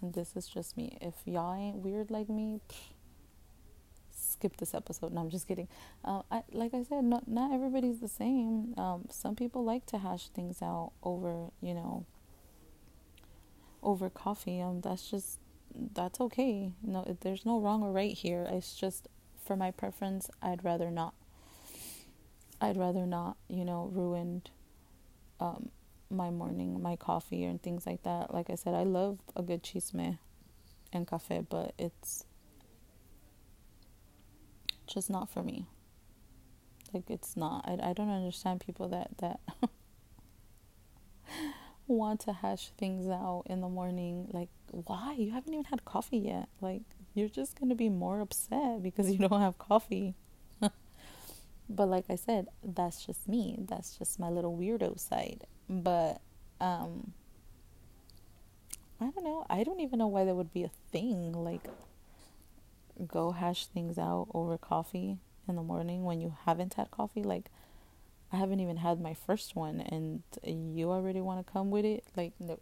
And 0.00 0.14
this 0.14 0.32
is 0.34 0.48
just 0.48 0.74
me. 0.74 0.96
If 1.02 1.16
y'all 1.26 1.54
ain't 1.54 1.76
weird 1.76 2.10
like 2.10 2.30
me, 2.30 2.60
skip 4.10 4.56
this 4.56 4.72
episode. 4.72 5.12
No, 5.12 5.20
I'm 5.20 5.28
just 5.28 5.46
kidding. 5.46 5.68
Uh, 6.02 6.22
I, 6.30 6.44
like 6.50 6.72
I 6.72 6.82
said, 6.82 7.04
not 7.04 7.28
not 7.28 7.52
everybody's 7.52 8.00
the 8.00 8.08
same. 8.08 8.72
Um, 8.78 9.04
some 9.10 9.36
people 9.36 9.62
like 9.62 9.84
to 9.86 9.98
hash 9.98 10.28
things 10.30 10.62
out 10.62 10.92
over, 11.02 11.50
you 11.60 11.74
know, 11.74 12.06
over 13.82 14.08
coffee. 14.08 14.62
Um, 14.62 14.80
that's 14.80 15.10
just 15.10 15.40
that's 15.92 16.22
okay. 16.22 16.72
No, 16.82 17.04
there's 17.20 17.44
no 17.44 17.60
wrong 17.60 17.82
or 17.82 17.92
right 17.92 18.14
here. 18.14 18.46
It's 18.48 18.74
just 18.74 19.08
for 19.44 19.56
my 19.56 19.72
preference, 19.72 20.30
I'd 20.40 20.64
rather 20.64 20.90
not. 20.90 21.12
I'd 22.62 22.78
rather 22.78 23.04
not, 23.04 23.36
you 23.46 23.66
know, 23.66 23.90
ruined 23.92 24.48
um, 25.38 25.68
my 26.12 26.30
morning, 26.30 26.82
my 26.82 26.96
coffee, 26.96 27.44
and 27.44 27.62
things 27.62 27.86
like 27.86 28.02
that. 28.02 28.32
Like 28.32 28.50
I 28.50 28.54
said, 28.54 28.74
I 28.74 28.84
love 28.84 29.18
a 29.34 29.42
good 29.42 29.62
chisme 29.62 30.18
and 30.92 31.06
cafe, 31.06 31.44
but 31.48 31.72
it's 31.78 32.24
just 34.86 35.10
not 35.10 35.30
for 35.30 35.42
me. 35.42 35.66
Like 36.92 37.10
it's 37.10 37.36
not. 37.36 37.64
I, 37.66 37.90
I 37.90 37.92
don't 37.92 38.10
understand 38.10 38.60
people 38.60 38.88
that 38.88 39.18
that 39.18 39.40
want 41.86 42.20
to 42.20 42.32
hash 42.32 42.70
things 42.76 43.08
out 43.08 43.44
in 43.46 43.60
the 43.60 43.68
morning. 43.68 44.28
Like 44.32 44.50
why? 44.70 45.14
You 45.18 45.30
haven't 45.32 45.52
even 45.52 45.64
had 45.64 45.84
coffee 45.84 46.18
yet. 46.18 46.48
Like 46.60 46.82
you're 47.14 47.28
just 47.28 47.58
gonna 47.58 47.74
be 47.74 47.88
more 47.88 48.20
upset 48.20 48.82
because 48.82 49.10
you 49.10 49.18
don't 49.18 49.40
have 49.40 49.58
coffee. 49.58 50.14
but 50.60 51.86
like 51.88 52.04
I 52.10 52.16
said, 52.16 52.48
that's 52.62 53.04
just 53.04 53.26
me. 53.28 53.56
That's 53.58 53.96
just 53.96 54.18
my 54.18 54.28
little 54.28 54.56
weirdo 54.56 54.98
side. 54.98 55.46
But 55.72 56.20
um 56.60 57.12
I 59.00 59.10
don't 59.10 59.24
know. 59.24 59.46
I 59.48 59.64
don't 59.64 59.80
even 59.80 59.98
know 59.98 60.06
why 60.06 60.24
that 60.24 60.34
would 60.34 60.52
be 60.52 60.64
a 60.64 60.70
thing. 60.92 61.32
Like 61.32 61.62
go 63.06 63.32
hash 63.32 63.66
things 63.66 63.98
out 63.98 64.28
over 64.34 64.58
coffee 64.58 65.18
in 65.48 65.56
the 65.56 65.62
morning 65.62 66.04
when 66.04 66.20
you 66.20 66.36
haven't 66.44 66.74
had 66.74 66.90
coffee. 66.90 67.22
Like, 67.22 67.46
I 68.32 68.36
haven't 68.36 68.60
even 68.60 68.78
had 68.78 69.00
my 69.00 69.14
first 69.14 69.56
one, 69.56 69.80
and 69.80 70.22
you 70.44 70.90
already 70.90 71.20
want 71.20 71.44
to 71.44 71.52
come 71.52 71.70
with 71.70 71.84
it? 71.84 72.04
Like, 72.16 72.32
no. 72.38 72.58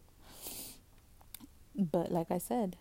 But, 1.75 2.11
like 2.11 2.31
I 2.31 2.37
said, 2.37 2.77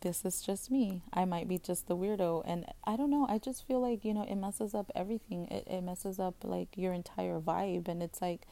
this 0.00 0.24
is 0.24 0.42
just 0.42 0.70
me. 0.70 1.02
I 1.12 1.24
might 1.24 1.48
be 1.48 1.58
just 1.58 1.88
the 1.88 1.96
weirdo. 1.96 2.42
And 2.46 2.66
I 2.84 2.96
don't 2.96 3.10
know. 3.10 3.26
I 3.28 3.38
just 3.38 3.66
feel 3.66 3.80
like, 3.80 4.04
you 4.04 4.14
know, 4.14 4.26
it 4.28 4.36
messes 4.36 4.74
up 4.74 4.90
everything. 4.94 5.46
It, 5.48 5.66
it 5.66 5.82
messes 5.82 6.20
up, 6.20 6.36
like, 6.44 6.76
your 6.76 6.92
entire 6.92 7.40
vibe. 7.40 7.88
And 7.88 8.02
it's 8.02 8.22
like, 8.22 8.42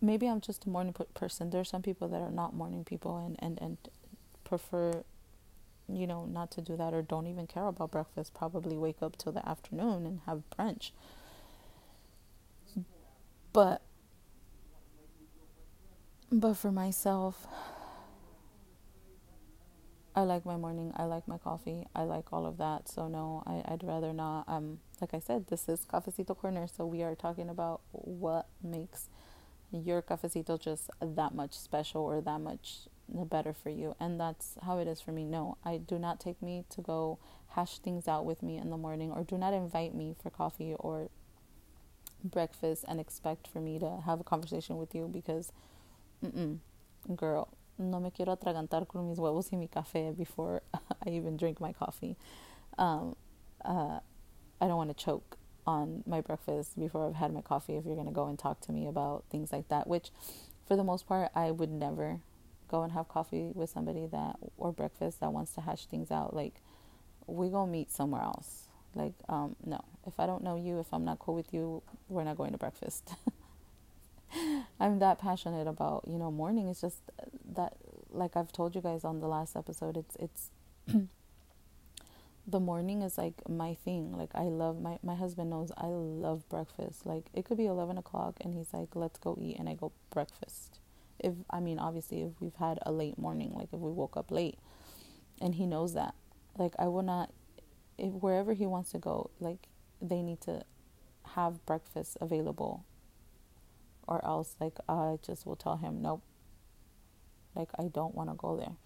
maybe 0.00 0.28
I'm 0.28 0.40
just 0.40 0.66
a 0.66 0.68
morning 0.70 0.94
person. 1.14 1.50
There 1.50 1.60
are 1.60 1.64
some 1.64 1.82
people 1.82 2.08
that 2.08 2.20
are 2.22 2.30
not 2.30 2.54
morning 2.54 2.84
people 2.84 3.18
and, 3.18 3.36
and, 3.40 3.58
and 3.60 3.78
prefer 4.44 5.04
you 5.88 6.06
know, 6.06 6.24
not 6.26 6.50
to 6.52 6.60
do 6.60 6.76
that 6.76 6.92
or 6.94 7.02
don't 7.02 7.26
even 7.26 7.46
care 7.46 7.66
about 7.66 7.92
breakfast, 7.92 8.34
probably 8.34 8.76
wake 8.76 9.02
up 9.02 9.16
till 9.16 9.32
the 9.32 9.46
afternoon 9.48 10.06
and 10.06 10.20
have 10.26 10.42
brunch. 10.58 10.90
But 13.52 13.82
but 16.30 16.54
for 16.54 16.72
myself, 16.72 17.46
I 20.14 20.22
like 20.22 20.46
my 20.46 20.56
morning, 20.56 20.92
I 20.96 21.04
like 21.04 21.28
my 21.28 21.38
coffee, 21.38 21.86
I 21.94 22.02
like 22.04 22.32
all 22.32 22.46
of 22.46 22.58
that. 22.58 22.88
So 22.88 23.08
no, 23.08 23.42
I, 23.46 23.62
I'd 23.72 23.84
rather 23.84 24.12
not 24.12 24.48
um 24.48 24.78
like 25.00 25.14
I 25.14 25.20
said, 25.20 25.46
this 25.48 25.68
is 25.68 25.86
Cafecito 25.86 26.36
Corner, 26.36 26.66
so 26.66 26.86
we 26.86 27.02
are 27.02 27.14
talking 27.14 27.48
about 27.48 27.82
what 27.92 28.48
makes 28.62 29.08
your 29.72 30.02
cafecito 30.02 30.60
just 30.60 30.90
that 31.00 31.34
much 31.34 31.58
special 31.58 32.02
or 32.02 32.20
that 32.20 32.40
much 32.40 32.88
better 33.08 33.52
for 33.52 33.70
you. 33.70 33.94
And 34.00 34.18
that's 34.20 34.56
how 34.62 34.78
it 34.78 34.88
is 34.88 35.00
for 35.00 35.12
me. 35.12 35.24
No, 35.24 35.58
I 35.64 35.78
do 35.78 35.98
not 35.98 36.20
take 36.20 36.42
me 36.42 36.64
to 36.70 36.80
go 36.80 37.18
hash 37.48 37.78
things 37.78 38.08
out 38.08 38.24
with 38.24 38.42
me 38.42 38.56
in 38.56 38.70
the 38.70 38.76
morning 38.76 39.10
or 39.10 39.24
do 39.24 39.38
not 39.38 39.52
invite 39.54 39.94
me 39.94 40.14
for 40.20 40.30
coffee 40.30 40.74
or 40.78 41.08
breakfast 42.24 42.84
and 42.88 43.00
expect 43.00 43.46
for 43.46 43.60
me 43.60 43.78
to 43.78 44.02
have 44.04 44.20
a 44.20 44.24
conversation 44.24 44.76
with 44.76 44.94
you 44.94 45.08
because, 45.12 45.52
mm-mm, 46.24 46.58
girl, 47.14 47.48
no 47.78 48.00
me 48.00 48.10
quiero 48.10 48.36
atragantar 48.36 48.88
con 48.88 49.08
mis 49.08 49.18
huevos 49.18 49.52
y 49.52 49.58
mi 49.58 49.68
café 49.68 50.16
before 50.16 50.62
I 51.06 51.10
even 51.10 51.36
drink 51.36 51.60
my 51.60 51.72
coffee. 51.72 52.16
Um, 52.78 53.16
uh, 53.64 54.00
I 54.60 54.66
don't 54.66 54.76
want 54.76 54.96
to 54.96 55.04
choke 55.04 55.36
on 55.66 56.02
my 56.06 56.20
breakfast 56.20 56.78
before 56.78 57.06
I've 57.06 57.16
had 57.16 57.32
my 57.32 57.40
coffee 57.40 57.76
if 57.76 57.84
you're 57.84 57.94
going 57.94 58.06
to 58.06 58.12
go 58.12 58.26
and 58.26 58.38
talk 58.38 58.60
to 58.62 58.72
me 58.72 58.86
about 58.86 59.24
things 59.30 59.52
like 59.52 59.68
that, 59.68 59.86
which 59.86 60.10
for 60.66 60.76
the 60.76 60.84
most 60.84 61.06
part 61.06 61.30
I 61.34 61.50
would 61.50 61.70
never 61.70 62.20
go 62.68 62.82
and 62.82 62.92
have 62.92 63.08
coffee 63.08 63.50
with 63.54 63.70
somebody 63.70 64.06
that 64.06 64.36
or 64.56 64.72
breakfast 64.72 65.20
that 65.20 65.32
wants 65.32 65.52
to 65.52 65.60
hash 65.60 65.86
things 65.86 66.10
out. 66.10 66.34
Like 66.34 66.54
we 67.26 67.48
go 67.48 67.66
meet 67.66 67.90
somewhere 67.90 68.22
else. 68.22 68.68
Like 68.94 69.14
um 69.28 69.56
no. 69.64 69.84
If 70.06 70.20
i 70.20 70.26
don't 70.26 70.44
know 70.44 70.56
you 70.56 70.78
if 70.78 70.86
i'm 70.92 71.04
not 71.04 71.18
cool 71.18 71.34
with 71.34 71.52
you 71.52 71.82
we're 72.08 72.24
not 72.24 72.36
going 72.36 72.52
to 72.52 72.58
breakfast. 72.58 73.14
I'm 74.80 74.98
that 74.98 75.18
passionate 75.18 75.66
about 75.66 76.04
you 76.06 76.18
know 76.18 76.30
morning. 76.30 76.68
It's 76.68 76.80
just 76.80 77.00
that 77.54 77.76
like 78.10 78.36
i've 78.36 78.52
told 78.52 78.74
you 78.74 78.80
guys 78.80 79.04
on 79.04 79.20
the 79.20 79.26
last 79.26 79.56
episode 79.56 79.96
it's 79.96 80.16
it's 80.16 80.50
the 82.46 82.60
morning 82.60 83.02
is 83.02 83.18
like 83.18 83.34
my 83.48 83.74
thing 83.74 84.12
like 84.16 84.30
i 84.34 84.42
love 84.42 84.80
my 84.80 84.98
my 85.02 85.14
husband 85.14 85.50
knows 85.50 85.72
i 85.78 85.86
love 85.86 86.48
breakfast 86.48 87.04
like 87.04 87.24
it 87.34 87.44
could 87.44 87.56
be 87.56 87.66
11 87.66 87.98
o'clock 87.98 88.36
and 88.40 88.54
he's 88.54 88.72
like 88.72 88.94
let's 88.94 89.18
go 89.18 89.36
eat 89.40 89.58
and 89.58 89.68
i 89.68 89.74
go 89.74 89.90
breakfast 90.10 90.78
if 91.18 91.34
I 91.50 91.60
mean 91.60 91.78
obviously 91.78 92.22
if 92.22 92.32
we've 92.40 92.54
had 92.54 92.78
a 92.82 92.92
late 92.92 93.18
morning, 93.18 93.52
like 93.54 93.68
if 93.72 93.80
we 93.80 93.90
woke 93.90 94.16
up 94.16 94.30
late, 94.30 94.58
and 95.40 95.54
he 95.54 95.66
knows 95.66 95.94
that, 95.94 96.14
like 96.58 96.74
I 96.78 96.88
will 96.88 97.02
not, 97.02 97.30
if 97.98 98.12
wherever 98.12 98.52
he 98.52 98.66
wants 98.66 98.90
to 98.92 98.98
go, 98.98 99.30
like 99.40 99.68
they 100.00 100.22
need 100.22 100.40
to 100.42 100.62
have 101.34 101.64
breakfast 101.66 102.16
available, 102.20 102.84
or 104.06 104.24
else 104.24 104.56
like 104.60 104.78
I 104.88 105.18
just 105.22 105.46
will 105.46 105.56
tell 105.56 105.76
him 105.76 106.02
nope. 106.02 106.22
Like 107.56 107.70
I 107.78 107.84
don't 107.84 108.14
want 108.14 108.30
to 108.30 108.36
go 108.36 108.56
there, 108.56 108.76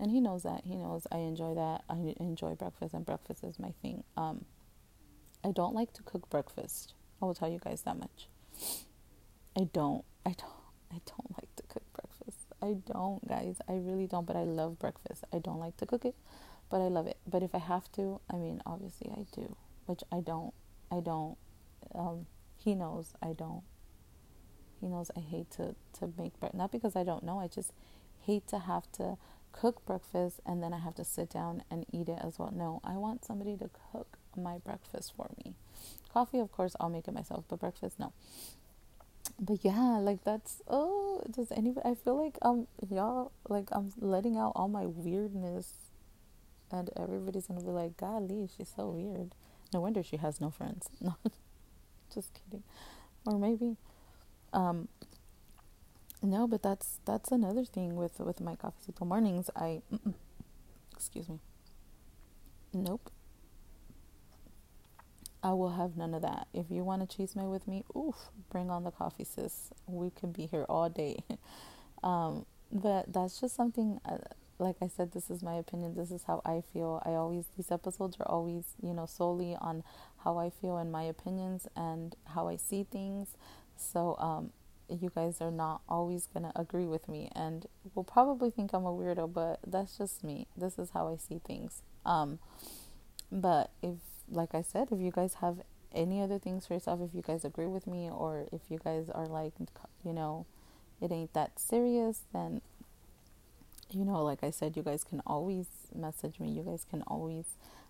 and 0.00 0.10
he 0.10 0.20
knows 0.20 0.42
that. 0.42 0.62
He 0.64 0.76
knows 0.76 1.06
I 1.10 1.18
enjoy 1.18 1.54
that. 1.54 1.84
I 1.88 2.14
enjoy 2.20 2.54
breakfast, 2.54 2.94
and 2.94 3.06
breakfast 3.06 3.44
is 3.44 3.58
my 3.58 3.72
thing. 3.80 4.04
Um, 4.16 4.44
I 5.44 5.52
don't 5.52 5.74
like 5.74 5.92
to 5.94 6.02
cook 6.02 6.28
breakfast. 6.28 6.94
I 7.22 7.24
will 7.24 7.34
tell 7.34 7.48
you 7.48 7.58
guys 7.58 7.82
that 7.82 7.98
much. 7.98 8.28
I 9.56 9.64
don't. 9.72 10.04
I 10.26 10.30
don't. 10.30 10.52
I 10.90 11.00
don't 11.06 11.30
like 11.38 11.54
to 11.56 11.62
cook 11.68 11.84
breakfast. 11.92 12.46
I 12.62 12.76
don't, 12.92 13.26
guys. 13.28 13.56
I 13.68 13.74
really 13.74 14.06
don't, 14.06 14.26
but 14.26 14.36
I 14.36 14.44
love 14.44 14.78
breakfast. 14.78 15.24
I 15.32 15.38
don't 15.38 15.58
like 15.60 15.76
to 15.78 15.86
cook 15.86 16.04
it, 16.04 16.14
but 16.70 16.80
I 16.80 16.88
love 16.88 17.06
it. 17.06 17.18
But 17.26 17.42
if 17.42 17.54
I 17.54 17.58
have 17.58 17.90
to, 17.92 18.20
I 18.32 18.36
mean, 18.36 18.60
obviously 18.66 19.10
I 19.10 19.26
do, 19.34 19.56
which 19.86 20.02
I 20.10 20.20
don't. 20.20 20.54
I 20.90 21.00
don't. 21.00 21.36
Um, 21.94 22.26
he 22.56 22.74
knows 22.74 23.14
I 23.22 23.32
don't. 23.32 23.62
He 24.80 24.86
knows 24.86 25.10
I 25.16 25.20
hate 25.20 25.50
to, 25.52 25.74
to 25.98 26.12
make 26.18 26.38
breakfast. 26.38 26.58
Not 26.58 26.72
because 26.72 26.96
I 26.96 27.04
don't 27.04 27.24
know, 27.24 27.38
I 27.38 27.48
just 27.48 27.72
hate 28.28 28.46
to 28.48 28.58
have 28.58 28.90
to 28.92 29.16
cook 29.52 29.84
breakfast 29.86 30.40
and 30.46 30.62
then 30.62 30.72
I 30.72 30.78
have 30.78 30.94
to 30.96 31.04
sit 31.04 31.30
down 31.30 31.62
and 31.70 31.86
eat 31.92 32.08
it 32.08 32.18
as 32.22 32.38
well. 32.38 32.52
No, 32.54 32.80
I 32.84 32.94
want 32.96 33.24
somebody 33.24 33.56
to 33.56 33.70
cook 33.92 34.18
my 34.36 34.58
breakfast 34.58 35.14
for 35.16 35.30
me. 35.38 35.54
Coffee, 36.12 36.38
of 36.38 36.52
course, 36.52 36.76
I'll 36.78 36.90
make 36.90 37.08
it 37.08 37.14
myself, 37.14 37.44
but 37.48 37.60
breakfast, 37.60 37.98
no 37.98 38.12
but 39.40 39.64
yeah, 39.64 39.98
like 39.98 40.24
that's 40.24 40.62
oh, 40.68 41.22
does 41.30 41.52
anybody? 41.52 41.88
I 41.88 41.94
feel 41.94 42.22
like 42.22 42.38
um, 42.42 42.66
y'all 42.90 43.32
like 43.48 43.68
I'm 43.72 43.92
letting 44.00 44.36
out 44.36 44.52
all 44.56 44.68
my 44.68 44.86
weirdness, 44.86 45.72
and 46.70 46.90
everybody's 46.96 47.46
gonna 47.46 47.60
be 47.60 47.70
like, 47.70 47.96
"Golly, 47.96 48.48
she's 48.56 48.72
so 48.74 48.88
weird." 48.88 49.34
No 49.72 49.80
wonder 49.80 50.02
she 50.02 50.16
has 50.16 50.40
no 50.40 50.50
friends. 50.50 50.88
No, 51.00 51.16
just 52.12 52.32
kidding, 52.34 52.62
or 53.26 53.38
maybe, 53.38 53.76
um. 54.52 54.88
No, 56.22 56.48
but 56.48 56.62
that's 56.62 56.98
that's 57.04 57.30
another 57.30 57.64
thing 57.64 57.94
with 57.94 58.18
with 58.18 58.40
my 58.40 58.56
cafecito 58.56 59.06
mornings. 59.06 59.50
I, 59.54 59.82
excuse 60.94 61.28
me. 61.28 61.38
Nope. 62.72 63.10
I 65.42 65.52
will 65.52 65.70
have 65.70 65.96
none 65.96 66.14
of 66.14 66.22
that. 66.22 66.48
If 66.52 66.66
you 66.70 66.82
want 66.82 67.08
to 67.08 67.16
cheese 67.16 67.36
me 67.36 67.46
with 67.46 67.68
me, 67.68 67.84
oof, 67.96 68.16
bring 68.50 68.70
on 68.70 68.82
the 68.82 68.90
coffee, 68.90 69.24
sis. 69.24 69.70
We 69.86 70.10
can 70.10 70.32
be 70.32 70.46
here 70.46 70.66
all 70.68 70.88
day. 70.88 71.18
um, 72.02 72.44
but 72.72 73.12
that's 73.12 73.40
just 73.40 73.54
something. 73.54 74.00
Uh, 74.04 74.18
like 74.58 74.76
I 74.82 74.88
said, 74.88 75.12
this 75.12 75.30
is 75.30 75.40
my 75.40 75.54
opinion. 75.54 75.94
This 75.94 76.10
is 76.10 76.24
how 76.24 76.42
I 76.44 76.62
feel. 76.72 77.00
I 77.06 77.10
always 77.10 77.44
these 77.56 77.70
episodes 77.70 78.16
are 78.18 78.28
always 78.28 78.64
you 78.82 78.92
know 78.92 79.06
solely 79.06 79.56
on 79.60 79.84
how 80.24 80.38
I 80.38 80.50
feel 80.50 80.76
and 80.76 80.90
my 80.90 81.04
opinions 81.04 81.68
and 81.76 82.16
how 82.34 82.48
I 82.48 82.56
see 82.56 82.82
things. 82.82 83.36
So 83.76 84.16
um, 84.18 84.50
you 84.88 85.10
guys 85.14 85.40
are 85.40 85.50
not 85.50 85.82
always 85.88 86.26
going 86.26 86.44
to 86.44 86.58
agree 86.58 86.86
with 86.86 87.08
me 87.08 87.30
and 87.34 87.66
will 87.94 88.04
probably 88.04 88.50
think 88.50 88.72
I'm 88.72 88.84
a 88.84 88.92
weirdo, 88.92 89.32
but 89.32 89.60
that's 89.66 89.98
just 89.98 90.24
me. 90.24 90.46
This 90.56 90.78
is 90.78 90.90
how 90.90 91.08
I 91.08 91.16
see 91.16 91.40
things. 91.44 91.82
Um, 92.04 92.38
but 93.30 93.70
if, 93.82 93.96
like 94.30 94.54
I 94.54 94.62
said, 94.62 94.88
if 94.90 95.00
you 95.00 95.10
guys 95.10 95.34
have 95.34 95.58
any 95.92 96.22
other 96.22 96.38
things 96.38 96.66
for 96.66 96.74
yourself, 96.74 97.00
if 97.02 97.14
you 97.14 97.22
guys 97.22 97.44
agree 97.44 97.66
with 97.66 97.86
me, 97.86 98.10
or 98.10 98.46
if 98.52 98.62
you 98.70 98.78
guys 98.82 99.08
are 99.10 99.26
like, 99.26 99.52
you 100.04 100.12
know, 100.12 100.46
it 101.00 101.12
ain't 101.12 101.32
that 101.34 101.58
serious, 101.58 102.22
then, 102.32 102.60
you 103.90 104.04
know, 104.04 104.22
like 104.22 104.42
I 104.42 104.50
said, 104.50 104.76
you 104.76 104.82
guys 104.82 105.04
can 105.04 105.20
always 105.26 105.66
message 105.94 106.40
me. 106.40 106.50
You 106.50 106.62
guys 106.62 106.86
can 106.88 107.02
always 107.06 107.44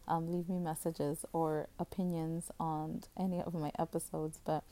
um, 0.07 0.33
leave 0.33 0.49
me 0.49 0.59
messages 0.59 1.25
or 1.33 1.69
opinions 1.79 2.51
on 2.59 3.03
any 3.19 3.41
of 3.41 3.55
my 3.55 3.73
episodes. 3.79 4.39
But 4.45 4.65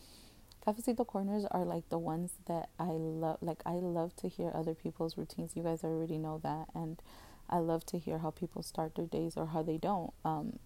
Cafecito 0.66 1.06
Corners 1.06 1.44
are 1.50 1.64
like 1.64 1.88
the 1.90 1.98
ones 1.98 2.32
that 2.46 2.70
I 2.78 2.90
love. 2.90 3.38
Like, 3.40 3.62
I 3.64 3.74
love 3.74 4.16
to 4.16 4.28
hear 4.28 4.50
other 4.52 4.74
people's 4.74 5.16
routines. 5.16 5.52
You 5.54 5.62
guys 5.62 5.84
already 5.84 6.18
know 6.18 6.40
that. 6.42 6.66
And 6.74 7.00
I 7.48 7.58
love 7.58 7.86
to 7.86 7.98
hear 7.98 8.18
how 8.18 8.30
people 8.30 8.62
start 8.62 8.96
their 8.96 9.06
days 9.06 9.34
or 9.36 9.46
how 9.46 9.62
they 9.62 9.76
don't. 9.78 10.12
Um, 10.24 10.58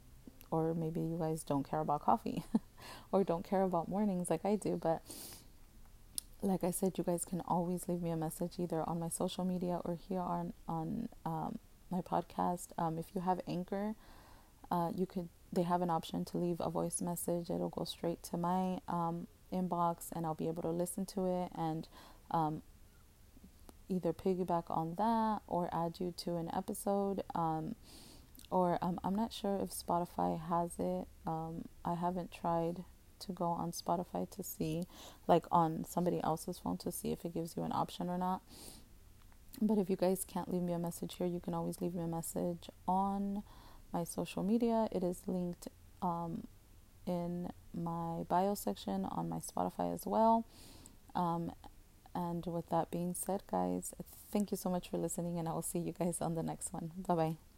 or 0.51 0.75
maybe 0.75 1.01
you 1.01 1.19
guys 1.19 1.45
don't 1.45 1.69
care 1.69 1.81
about 1.81 2.01
coffee 2.03 2.45
or 3.13 3.25
don't 3.25 3.45
care 3.45 3.63
about 3.63 3.89
mornings 3.89 4.31
like 4.31 4.45
I 4.45 4.57
do. 4.57 4.77
But 4.77 5.03
like 6.43 6.65
I 6.65 6.71
said, 6.71 6.97
you 6.97 7.05
guys 7.05 7.27
can 7.27 7.43
always 7.43 7.87
leave 7.87 8.01
me 8.01 8.11
a 8.11 8.17
message 8.17 8.55
either 8.59 8.83
on 8.89 8.99
my 8.99 9.11
social 9.11 9.45
media 9.45 9.81
or 9.85 9.99
here 10.09 10.21
on 10.21 10.55
on 10.67 11.09
um, 11.27 11.59
my 11.91 12.01
podcast. 12.01 12.69
Um, 12.79 12.99
if 12.99 13.07
you 13.15 13.21
have 13.21 13.41
Anchor, 13.47 13.95
uh, 14.71 14.91
you 14.95 15.07
could. 15.07 15.29
They 15.53 15.63
have 15.65 15.83
an 15.83 15.91
option 15.91 16.25
to 16.27 16.39
leave 16.39 16.57
a 16.61 16.71
voice 16.71 17.03
message. 17.03 17.51
It'll 17.51 17.71
go 17.71 17.85
straight 17.85 18.23
to 18.25 18.37
my 18.37 18.79
um, 18.87 19.27
inbox, 19.53 20.09
and 20.15 20.25
I'll 20.27 20.35
be 20.35 20.49
able 20.49 20.63
to 20.63 20.71
listen 20.71 21.07
to 21.07 21.27
it 21.27 21.51
and 21.57 21.89
um, 22.31 22.63
either 23.89 24.13
piggyback 24.13 24.65
on 24.69 24.95
that 24.97 25.41
or 25.47 25.69
add 25.73 25.97
you 25.99 26.15
to 26.19 26.37
an 26.37 26.51
episode. 26.55 27.23
Um, 27.35 27.75
or 28.51 28.79
um, 28.83 28.99
I'm 29.05 29.15
not 29.15 29.33
sure 29.33 29.59
if 29.63 29.71
Spotify 29.71 30.41
has 30.49 30.73
it. 30.79 31.07
Um, 31.27 31.67
I 31.85 31.95
haven't 31.95 32.33
tried 32.33 32.85
to 33.21 33.33
go 33.33 33.45
on 33.45 33.71
Spotify 33.73 34.29
to 34.31 34.43
see, 34.43 34.85
like 35.29 35.45
on 35.53 35.85
somebody 35.85 36.21
else's 36.25 36.59
phone 36.59 36.79
to 36.79 36.91
see 36.91 37.13
if 37.13 37.25
it 37.25 37.35
gives 37.35 37.57
you 37.57 37.63
an 37.63 37.73
option 37.73 38.09
or 38.09 38.19
not. 38.19 38.41
But 39.61 39.79
if 39.79 39.91
you 39.91 39.97
guys 39.97 40.25
can't 40.27 40.51
leave 40.51 40.63
me 40.63 40.73
a 40.73 40.79
message 40.79 41.17
here, 41.17 41.27
you 41.27 41.41
can 41.41 41.55
always 41.55 41.81
leave 41.81 41.95
me 41.95 42.03
a 42.03 42.09
message 42.09 42.71
on 42.89 43.43
my 43.93 44.05
social 44.05 44.43
media. 44.43 44.89
It 44.91 45.05
is 45.05 45.23
linked 45.27 45.69
um, 46.03 46.47
in 47.11 47.51
my 47.75 48.23
bio 48.29 48.55
section 48.55 49.05
on 49.05 49.29
my 49.29 49.39
Spotify 49.39 49.93
as 49.93 50.07
well. 50.07 50.47
Um, 51.15 51.53
and 52.15 52.45
with 52.47 52.69
that 52.71 52.91
being 52.91 53.15
said, 53.15 53.43
guys, 53.51 53.95
thank 54.33 54.51
you 54.51 54.57
so 54.57 54.71
much 54.71 54.89
for 54.89 54.99
listening, 54.99 55.39
and 55.39 55.49
I 55.49 55.53
will 55.53 55.63
see 55.63 55.79
you 55.79 55.93
guys 55.93 56.21
on 56.21 56.35
the 56.35 56.43
next 56.43 56.73
one. 56.73 56.93
Bye 57.07 57.15
bye. 57.15 57.50